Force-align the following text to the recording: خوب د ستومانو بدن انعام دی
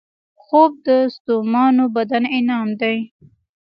خوب 0.43 0.71
د 0.87 0.89
ستومانو 1.15 1.83
بدن 1.95 2.23
انعام 2.37 2.69
دی 2.81 2.97